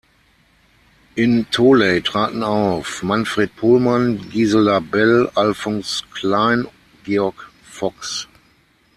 [1.15, 6.67] In Tholey traten auf: Manfred Pohlmann, Gisela Bell, Alfons Klein,
[7.03, 8.27] Georg Fox.